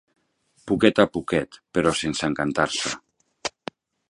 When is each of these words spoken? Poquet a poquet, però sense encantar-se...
Poquet 0.71 1.01
a 1.03 1.05
poquet, 1.17 1.59
però 1.77 1.93
sense 2.01 2.27
encantar-se... 2.31 2.97